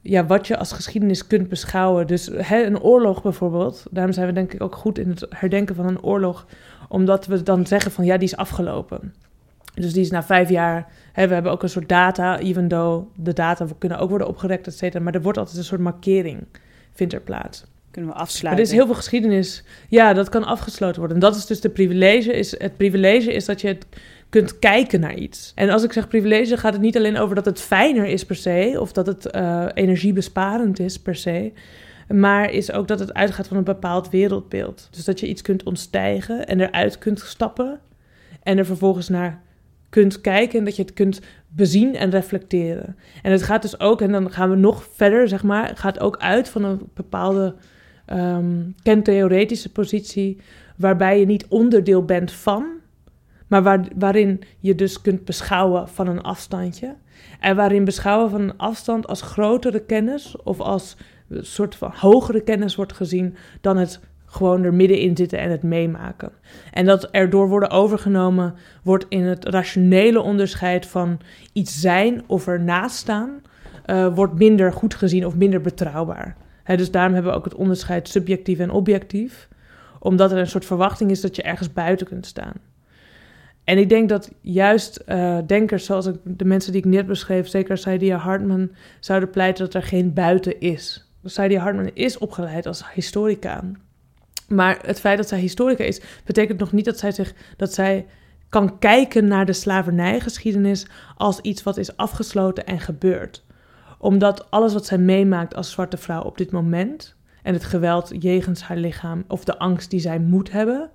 [0.00, 2.06] Ja, wat je als geschiedenis kunt beschouwen.
[2.06, 3.86] Dus een oorlog bijvoorbeeld.
[3.90, 6.46] Daarom zijn we denk ik ook goed in het herdenken van een oorlog.
[6.88, 9.14] Omdat we dan zeggen van ja, die is afgelopen.
[9.74, 10.86] Dus die is na vijf jaar.
[11.14, 14.76] We hebben ook een soort data, even though de data kunnen ook worden opgerekt, et
[14.76, 15.04] cetera.
[15.04, 16.46] Maar er wordt altijd een soort markering,
[16.92, 17.64] vindt er plaats.
[17.90, 18.64] Kunnen we afsluiten.
[18.64, 19.64] er is heel veel geschiedenis.
[19.88, 21.16] Ja, dat kan afgesloten worden.
[21.16, 22.32] En dat is dus de privilege.
[22.32, 23.86] Is, het privilege is dat je het
[24.28, 25.52] kunt kijken naar iets.
[25.54, 28.36] En als ik zeg privilege, gaat het niet alleen over dat het fijner is per
[28.36, 31.52] se, of dat het uh, energiebesparend is per se,
[32.08, 34.88] maar is ook dat het uitgaat van een bepaald wereldbeeld.
[34.90, 37.80] Dus dat je iets kunt ontstijgen en eruit kunt stappen
[38.42, 39.42] en er vervolgens naar
[39.88, 42.96] kunt kijken en dat je het kunt bezien en reflecteren.
[43.22, 46.16] En het gaat dus ook, en dan gaan we nog verder, zeg maar, gaat ook
[46.16, 47.54] uit van een bepaalde
[48.12, 50.40] um, kentheoretische positie,
[50.76, 52.66] waarbij je niet onderdeel bent van,
[53.46, 56.94] maar waar, waarin je dus kunt beschouwen van een afstandje.
[57.40, 60.96] En waarin beschouwen van een afstand als grotere kennis of als
[61.28, 65.62] een soort van hogere kennis wordt gezien dan het gewoon er middenin zitten en het
[65.62, 66.32] meemaken.
[66.72, 71.20] En dat erdoor worden overgenomen wordt in het rationele onderscheid van
[71.52, 73.30] iets zijn of ernaast staan,
[73.86, 76.36] uh, wordt minder goed gezien of minder betrouwbaar
[76.76, 79.48] dus daarom hebben we ook het onderscheid subjectief en objectief.
[79.98, 82.54] Omdat er een soort verwachting is dat je ergens buiten kunt staan.
[83.64, 87.78] En ik denk dat juist uh, denkers zoals de mensen die ik net beschreef, zeker
[87.78, 91.10] Saidia Hartman, zouden pleiten dat er geen buiten is.
[91.24, 93.64] Saidia Hartman is opgeleid als historica.
[94.48, 98.06] Maar het feit dat zij historica is, betekent nog niet dat zij, zich, dat zij
[98.48, 103.42] kan kijken naar de slavernijgeschiedenis als iets wat is afgesloten en gebeurd
[104.00, 108.62] omdat alles wat zij meemaakt als zwarte vrouw op dit moment en het geweld jegens
[108.62, 110.90] haar lichaam of de angst die zij moet hebben,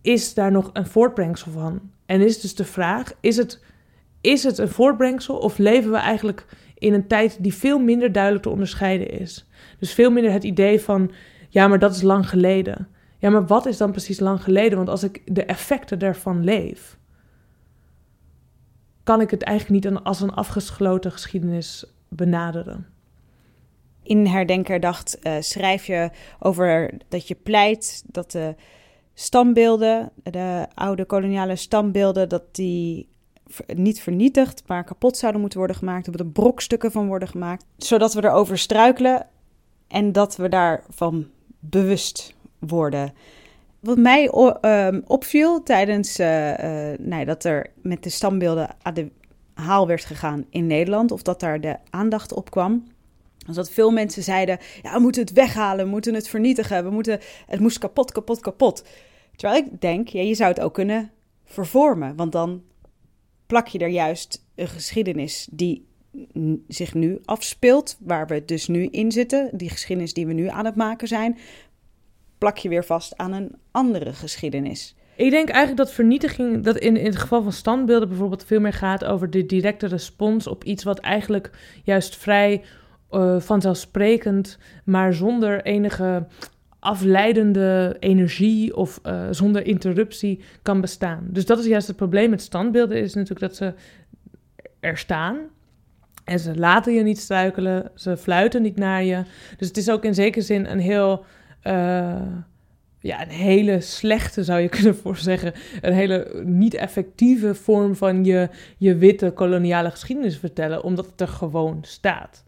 [0.00, 1.80] is daar nog een voortbrengsel van.
[2.06, 3.62] En is dus de vraag: is het,
[4.20, 6.46] is het een voortbrengsel of leven we eigenlijk
[6.78, 9.48] in een tijd die veel minder duidelijk te onderscheiden is?
[9.78, 11.10] Dus veel minder het idee van:
[11.48, 12.88] ja, maar dat is lang geleden.
[13.18, 14.76] Ja, maar wat is dan precies lang geleden?
[14.76, 16.98] Want als ik de effecten daarvan leef,
[19.02, 22.86] kan ik het eigenlijk niet als een afgesloten geschiedenis benaderen.
[24.02, 28.54] In Herdenkerdacht uh, schrijf je over dat je pleit dat de
[29.14, 33.08] stambeelden, de oude koloniale stambeelden, dat die
[33.66, 36.04] niet vernietigd, maar kapot zouden moeten worden gemaakt.
[36.06, 37.64] Dat er brokstukken van worden gemaakt.
[37.76, 39.26] Zodat we erover struikelen
[39.88, 41.26] en dat we daarvan
[41.58, 43.12] bewust worden.
[43.80, 49.10] Wat mij uh, opviel tijdens uh, uh, nou, dat er met de stambeelden aan de
[49.54, 52.84] haal werd gegaan in Nederland, of dat daar de aandacht op kwam.
[53.46, 56.90] Dus dat veel mensen zeiden: ja, we moeten het weghalen, we moeten het vernietigen, we
[56.90, 58.84] moeten, het moest kapot, kapot, kapot.
[59.36, 61.10] Terwijl ik denk, ja, je zou het ook kunnen
[61.44, 62.62] vervormen, want dan
[63.46, 65.86] plak je er juist een geschiedenis die
[66.68, 70.64] zich nu afspeelt, waar we dus nu in zitten, die geschiedenis die we nu aan
[70.64, 71.38] het maken zijn,
[72.38, 74.96] plak je weer vast aan een andere geschiedenis.
[75.16, 78.72] Ik denk eigenlijk dat vernietiging, dat in, in het geval van standbeelden bijvoorbeeld veel meer
[78.72, 81.50] gaat over de directe respons op iets wat eigenlijk
[81.84, 82.62] juist vrij
[83.10, 86.26] uh, vanzelfsprekend, maar zonder enige
[86.78, 91.26] afleidende energie of uh, zonder interruptie kan bestaan.
[91.30, 93.74] Dus dat is juist het probleem met standbeelden, is natuurlijk dat ze
[94.80, 95.38] er staan.
[96.24, 99.22] En ze laten je niet struikelen, ze fluiten niet naar je.
[99.56, 101.24] Dus het is ook in zekere zin een heel...
[101.64, 102.22] Uh,
[103.04, 105.52] ja, een hele slechte, zou je kunnen voorzeggen.
[105.80, 111.28] Een hele niet effectieve vorm van je, je witte koloniale geschiedenis vertellen, omdat het er
[111.28, 112.44] gewoon staat.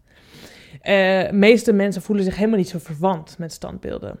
[0.83, 4.19] Uh, meeste mensen voelen zich helemaal niet zo verwant met standbeelden.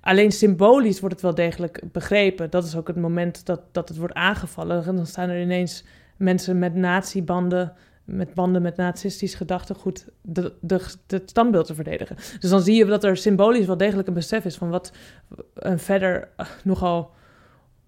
[0.00, 2.50] Alleen symbolisch wordt het wel degelijk begrepen.
[2.50, 4.84] Dat is ook het moment dat, dat het wordt aangevallen.
[4.86, 5.84] En dan staan er ineens
[6.16, 7.72] mensen met nazi-banden,
[8.10, 12.16] met banden met nazistisch gedachtegoed, de, de, de standbeeld te verdedigen.
[12.16, 14.92] Dus dan zie je dat er symbolisch wel degelijk een besef is van wat
[15.54, 17.10] een verder uh, nogal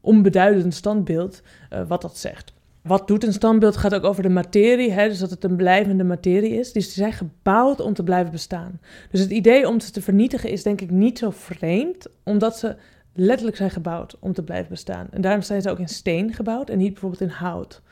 [0.01, 2.53] onbeduidend standbeeld, uh, wat dat zegt.
[2.83, 6.05] Wat doet een standbeeld gaat ook over de materie, hè, dus dat het een blijvende
[6.05, 6.73] materie is.
[6.73, 8.81] Dus die zijn gebouwd om te blijven bestaan.
[9.11, 12.77] Dus het idee om ze te vernietigen is denk ik niet zo vreemd, omdat ze
[13.15, 15.07] letterlijk zijn gebouwd om te blijven bestaan.
[15.11, 17.83] En daarom zijn ze ook in steen gebouwd en niet bijvoorbeeld in hout.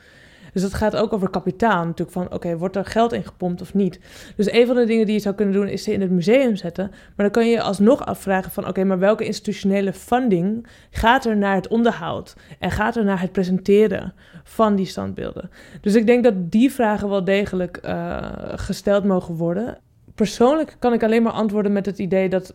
[0.53, 2.11] Dus het gaat ook over kapitaal natuurlijk.
[2.11, 3.99] Van oké, wordt er geld in gepompt of niet?
[4.35, 6.55] Dus een van de dingen die je zou kunnen doen is ze in het museum
[6.55, 6.87] zetten.
[6.89, 11.55] Maar dan kan je alsnog afvragen van oké, maar welke institutionele funding gaat er naar
[11.55, 12.35] het onderhoud?
[12.59, 15.49] En gaat er naar het presenteren van die standbeelden?
[15.81, 18.17] Dus ik denk dat die vragen wel degelijk uh,
[18.55, 19.77] gesteld mogen worden.
[20.15, 22.53] Persoonlijk kan ik alleen maar antwoorden met het idee dat,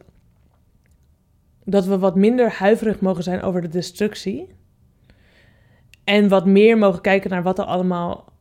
[1.64, 4.54] dat we wat minder huiverig mogen zijn over de destructie.
[6.06, 8.32] En wat meer mogen kijken naar wat er allemaal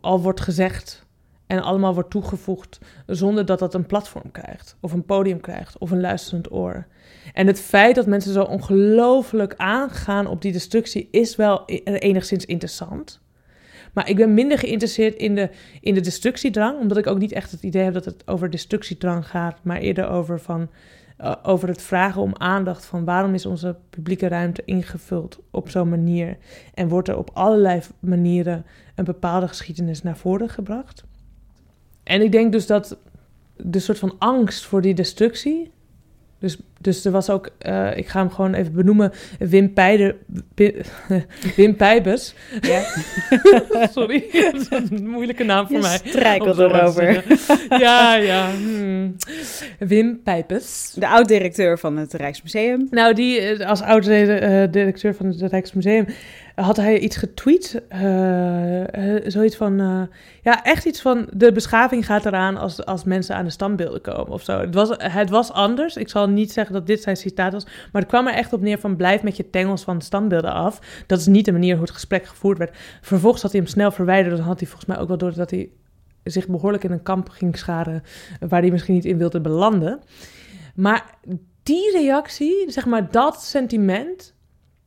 [0.00, 1.06] al wordt gezegd
[1.46, 5.90] en allemaal wordt toegevoegd zonder dat dat een platform krijgt of een podium krijgt of
[5.90, 6.86] een luisterend oor.
[7.32, 12.44] En het feit dat mensen zo ongelooflijk aangaan op die destructie is wel e-, enigszins
[12.44, 13.20] interessant.
[13.92, 17.50] Maar ik ben minder geïnteresseerd in de, in de destructiedrang, omdat ik ook niet echt
[17.50, 20.70] het idee heb dat het over destructiedrang gaat, maar eerder over van
[21.20, 25.88] uh, over het vragen om aandacht van waarom is onze publieke ruimte ingevuld op zo'n
[25.88, 26.36] manier
[26.74, 31.04] en wordt er op allerlei manieren een bepaalde geschiedenis naar voren gebracht.
[32.02, 32.98] En ik denk dus dat
[33.56, 35.70] de soort van angst voor die destructie
[36.38, 40.16] dus, dus er was ook, uh, ik ga hem gewoon even benoemen, Wim, Pijder,
[41.56, 42.34] Wim Pijbers.
[42.60, 42.82] Ja.
[43.94, 44.24] Sorry,
[44.70, 46.00] dat is een moeilijke naam voor Je mij.
[46.04, 47.24] strijkelt erover.
[47.68, 48.50] ja, ja.
[48.50, 49.16] Hmm.
[49.78, 50.92] Wim Pijpers.
[50.94, 52.86] De oud-directeur van het Rijksmuseum.
[52.90, 56.06] Nou, die eh, als oud-directeur van het Rijksmuseum
[56.56, 57.82] had hij iets getweet.
[57.92, 58.84] Uh,
[59.26, 60.02] zoiets van, uh,
[60.42, 64.32] ja, echt iets van, de beschaving gaat eraan als, als mensen aan de standbeelden komen
[64.32, 64.60] of zo.
[64.60, 65.96] Het was, het was anders.
[65.96, 68.60] Ik zal niet zeggen dat dit zijn citaat was, maar het kwam er echt op
[68.60, 71.04] neer van, blijf met je tengels van de standbeelden af.
[71.06, 72.76] Dat is niet de manier hoe het gesprek gevoerd werd.
[73.00, 74.36] Vervolgens had hij hem snel verwijderd.
[74.36, 75.70] Dan had hij volgens mij ook wel door dat hij
[76.24, 78.02] zich behoorlijk in een kamp ging scharen
[78.48, 80.00] waar hij misschien niet in wilde belanden.
[80.74, 81.14] Maar
[81.62, 84.34] die reactie, zeg maar dat sentiment,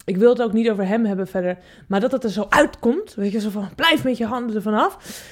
[0.09, 1.57] ik wil het ook niet over hem hebben verder.
[1.87, 3.13] Maar dat het er zo uitkomt.
[3.15, 5.23] Weet je, zo van blijf met je handen ervan af.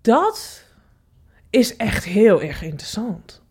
[0.00, 0.64] Dat
[1.50, 3.42] is echt heel erg interessant.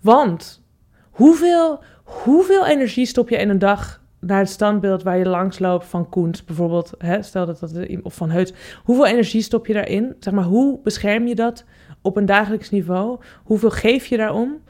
[0.00, 0.62] Want
[1.10, 5.86] hoeveel, hoeveel energie stop je in een dag naar het standbeeld waar je langs loopt
[5.86, 8.54] van Koens bijvoorbeeld, hè, stel dat dat of van Heut.
[8.84, 10.16] Hoeveel energie stop je daarin?
[10.20, 11.64] Zeg maar, hoe bescherm je dat
[12.02, 13.20] op een dagelijks niveau?
[13.44, 14.62] Hoeveel geef je daarom?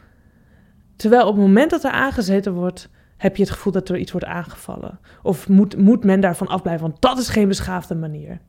[0.97, 2.89] Terwijl op het moment dat er aangezeten wordt,
[3.21, 4.99] heb je het gevoel dat er iets wordt aangevallen?
[5.23, 6.83] Of moet, moet men daarvan afblijven?
[6.83, 8.41] Want dat is geen beschaafde manier.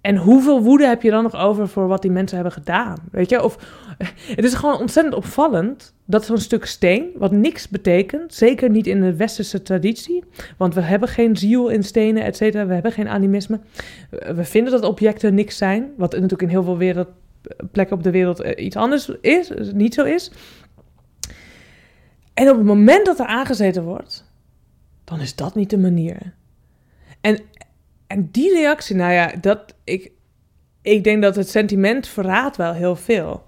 [0.00, 2.98] En hoeveel woede heb je dan nog over voor wat die mensen hebben gedaan?
[3.10, 3.42] Weet je?
[3.42, 3.56] Of,
[4.36, 9.00] het is gewoon ontzettend opvallend dat zo'n stuk steen, wat niks betekent, zeker niet in
[9.00, 10.24] de westerse traditie,
[10.56, 13.60] want we hebben geen ziel in stenen, et cetera, we hebben geen animisme.
[14.10, 17.08] We vinden dat objecten niks zijn, wat natuurlijk in heel veel wereld,
[17.72, 20.32] plekken op de wereld eh, iets anders is, niet zo is.
[22.34, 24.24] En op het moment dat er aangezeten wordt,
[25.04, 26.34] dan is dat niet de manier.
[27.20, 27.40] En,
[28.06, 30.12] en die reactie, nou ja, dat, ik,
[30.82, 33.44] ik denk dat het sentiment verraadt wel heel veel.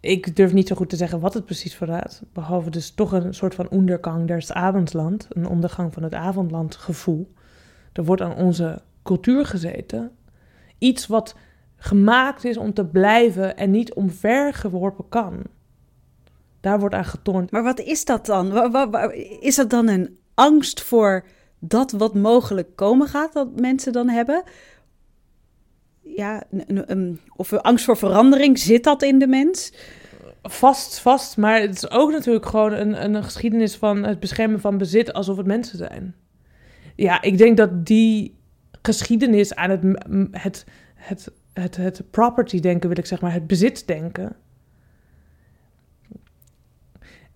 [0.00, 2.22] Ik durf niet zo goed te zeggen wat het precies verraadt.
[2.32, 5.26] Behalve dus toch een soort van ondergang des avondland.
[5.30, 7.32] Een ondergang van het avondland gevoel.
[7.92, 10.10] Er wordt aan onze cultuur gezeten.
[10.78, 11.36] Iets wat
[11.76, 15.42] gemaakt is om te blijven en niet omvergeworpen kan.
[16.64, 17.50] Daar wordt aan getoond.
[17.50, 18.74] Maar wat is dat dan?
[19.40, 21.24] Is dat dan een angst voor
[21.58, 24.42] dat wat mogelijk komen gaat, dat mensen dan hebben?
[26.00, 26.42] Ja,
[27.36, 29.72] of angst voor verandering, zit dat in de mens?
[30.42, 31.36] Vast, vast.
[31.36, 35.36] Maar het is ook natuurlijk gewoon een, een geschiedenis van het beschermen van bezit alsof
[35.36, 36.14] het mensen zijn.
[36.96, 38.38] Ja, ik denk dat die
[38.82, 39.82] geschiedenis aan het,
[40.30, 44.36] het, het, het, het property denken, wil ik zeg maar, het bezit denken.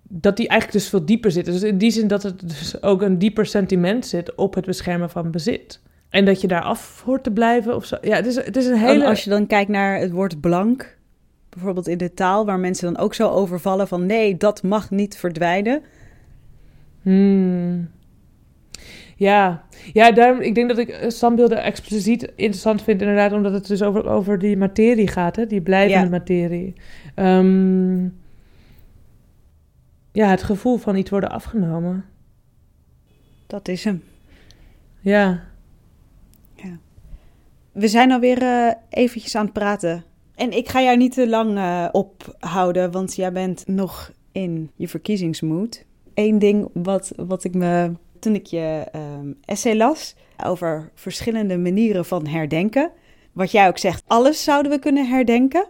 [0.09, 1.45] Dat die eigenlijk dus veel dieper zit.
[1.45, 5.11] Dus in die zin dat het dus ook een dieper sentiment zit op het beschermen
[5.11, 5.81] van bezit.
[6.09, 7.97] En dat je daar af hoort te blijven of zo.
[8.01, 9.07] Ja, het is, het is een hele...
[9.07, 10.99] Als je dan kijkt naar het woord blank,
[11.49, 15.17] bijvoorbeeld in de taal, waar mensen dan ook zo overvallen van nee, dat mag niet
[15.17, 15.83] verdwijnen.
[17.03, 17.89] Hmm.
[19.17, 23.67] Ja, ja daarom, ik denk dat ik eh, standbeelden expliciet interessant vind, inderdaad, omdat het
[23.67, 25.47] dus over, over die materie gaat, hè?
[25.47, 26.75] die blijvende materie.
[27.15, 28.07] Ehm,
[30.19, 32.05] ja, het gevoel van iets worden afgenomen.
[33.47, 34.05] Dat is hem.
[35.01, 35.45] Ja.
[36.55, 36.79] ja.
[37.73, 40.05] We zijn alweer uh, eventjes aan het praten.
[40.35, 44.89] En ik ga jou niet te lang uh, ophouden, want jij bent nog in je
[44.89, 45.85] verkiezingsmoed.
[46.15, 52.05] Eén ding wat, wat ik me toen ik je um, essay las over verschillende manieren
[52.05, 52.91] van herdenken.
[53.33, 55.69] Wat jij ook zegt, alles zouden we kunnen herdenken.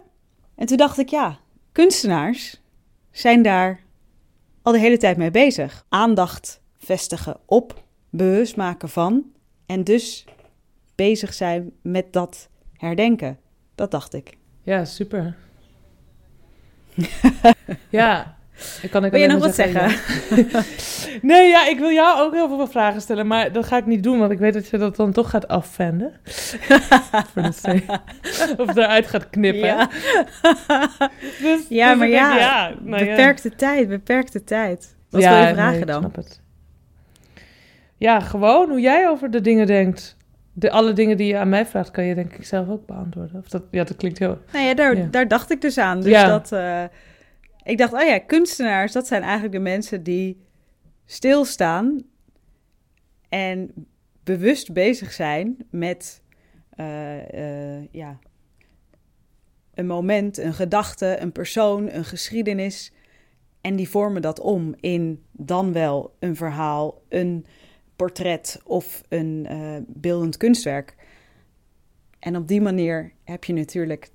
[0.55, 1.39] En toen dacht ik, ja,
[1.71, 2.61] kunstenaars
[3.11, 3.87] zijn daar
[4.61, 5.85] al de hele tijd mee bezig.
[5.89, 9.31] Aandacht vestigen op, bewust maken van
[9.65, 10.25] en dus
[10.95, 13.39] bezig zijn met dat herdenken.
[13.75, 14.37] Dat dacht ik.
[14.63, 15.35] Ja, super.
[17.89, 18.37] ja,
[18.81, 19.91] ik kan ik wil je nog wat zeggen?
[21.29, 24.03] nee, ja, ik wil jou ook heel veel vragen stellen, maar dat ga ik niet
[24.03, 26.11] doen, want ik weet dat je dat dan toch gaat afvenden.
[28.57, 29.67] of eruit gaat knippen.
[29.67, 29.89] Ja,
[31.41, 34.95] dus, ja dus maar ja, ja nou beperkte tijd, beperkte tijd.
[35.09, 35.99] Wat wil je vragen dan?
[35.99, 36.41] Snap het.
[37.97, 40.17] Ja, gewoon hoe jij over de dingen denkt.
[40.53, 43.39] De, alle dingen die je aan mij vraagt, kan je denk ik zelf ook beantwoorden.
[43.39, 44.37] Of dat, ja, dat klinkt heel...
[44.51, 46.01] Nou ja, daar, daar dacht ik dus aan.
[46.01, 46.51] Dus dat...
[46.51, 46.83] Uh,
[47.69, 50.41] ik dacht, oh ja, kunstenaars, dat zijn eigenlijk de mensen die
[51.05, 52.03] stilstaan
[53.29, 53.87] en
[54.23, 56.21] bewust bezig zijn met
[56.75, 58.19] uh, uh, ja,
[59.73, 62.93] een moment, een gedachte, een persoon, een geschiedenis.
[63.61, 67.45] En die vormen dat om in dan wel een verhaal, een
[67.95, 70.95] portret of een uh, beeldend kunstwerk.
[72.19, 74.09] En op die manier heb je natuurlijk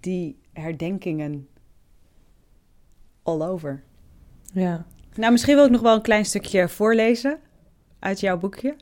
[0.00, 1.48] die herdenkingen
[3.28, 3.82] all over.
[4.52, 4.84] Ja.
[5.14, 7.38] Nou, misschien wil ik nog wel een klein stukje voorlezen
[7.98, 8.76] uit jouw boekje.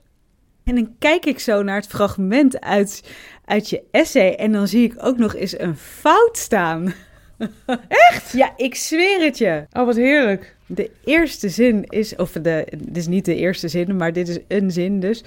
[0.64, 4.84] En dan kijk ik zo naar het fragment uit, uit je essay en dan zie
[4.84, 6.94] ik ook nog eens een fout staan.
[8.10, 8.32] Echt?
[8.32, 9.66] Ja, ik zweer het je.
[9.72, 10.56] Oh, wat heerlijk.
[10.66, 14.38] De eerste zin is, of de, dit is niet de eerste zin, maar dit is
[14.48, 15.24] een zin dus.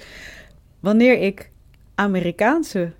[0.80, 1.50] Wanneer ik
[1.94, 2.92] Amerikaanse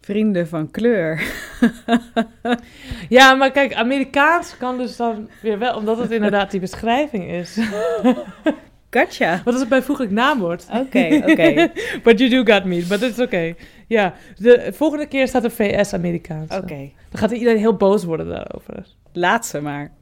[0.00, 1.22] vrienden van kleur.
[3.08, 7.58] ja, maar kijk, Amerikaans kan dus dan weer wel, omdat het inderdaad die beschrijving is.
[8.90, 9.40] Gotcha.
[9.44, 10.66] Wat is het bijvoeglijk naamwoord?
[10.72, 11.72] Oké, oké.
[12.02, 13.54] but you do got me, but it's oké.
[13.86, 16.56] Ja, de volgende keer staat er VS-Amerikaans.
[16.56, 16.90] Oké.
[17.10, 18.86] Dan gaat iedereen heel boos worden daarover.
[19.12, 19.92] Laat ze maar.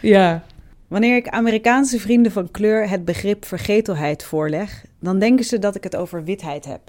[0.00, 0.44] Ja.
[0.88, 5.84] Wanneer ik Amerikaanse vrienden van kleur het begrip vergetelheid voorleg, dan denken ze dat ik
[5.84, 6.80] het over witheid heb.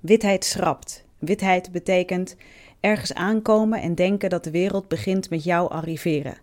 [0.00, 2.36] Witheid schrapt, Witheid betekent
[2.84, 6.36] ergens aankomen en denken dat de wereld begint met jou arriveren.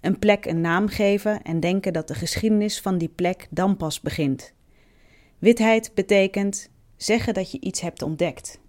[0.00, 4.00] Een plek een naam geven en denken dat de geschiedenis van die plek dan pas
[4.00, 4.52] begint.
[5.38, 8.60] Witheid betekent zeggen dat je iets hebt ontdekt.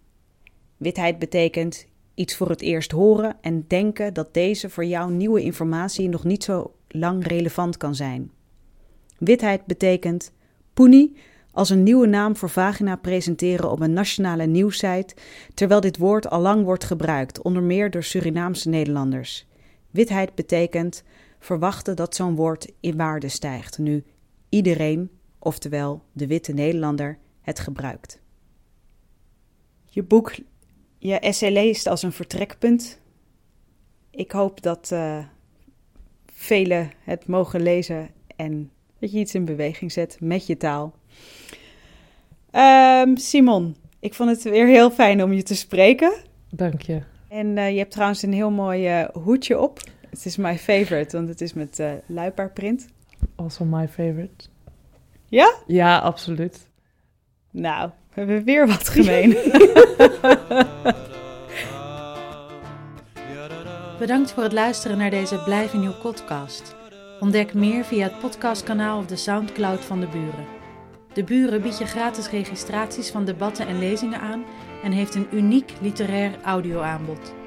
[0.78, 6.10] Witheid betekent iets voor het eerst horen en denken dat deze voor jou nieuwe informatie
[6.10, 8.32] nog niet zo lang relevant kan zijn.
[9.18, 10.32] Witheid betekent
[10.74, 11.16] poenie
[11.54, 15.16] als een nieuwe naam voor vagina presenteren op een nationale nieuwsite,
[15.54, 19.48] terwijl dit woord al lang wordt gebruikt, onder meer door Surinaamse Nederlanders.
[19.92, 21.04] Witheid betekent
[21.40, 24.04] verwachten dat zo'n woord in waarde stijgt, nu
[24.50, 28.22] iedereen, oftewel de witte Nederlander, het gebruikt.
[29.86, 30.36] Je boek,
[30.98, 33.00] je essay leest als een vertrekpunt.
[34.10, 35.26] Ik hoop dat uh,
[36.26, 40.94] velen het mogen lezen en dat je iets in beweging zet met je taal.
[42.52, 46.14] Um, Simon, ik vond het weer heel fijn om je te spreken.
[46.50, 47.02] Dank je.
[47.28, 49.80] En uh, je hebt trouwens een heel mooi uh, hoedje op.
[50.10, 52.88] Het is my favorite, want het is met uh, luipaardprint.
[53.36, 54.46] Also my favorite.
[55.26, 55.54] Ja?
[55.68, 56.70] Ja, absoluut.
[57.52, 59.38] Nou, we hebben weer wat gemeen.
[64.00, 66.76] Bedankt voor het luisteren naar deze Blijf in Uw podcast.
[67.20, 70.63] Ontdek meer via het podcastkanaal of de Soundcloud van de buren.
[71.14, 74.44] De Buren biedt je gratis registraties van debatten en lezingen aan
[74.84, 77.43] en heeft een uniek literair audioaanbod.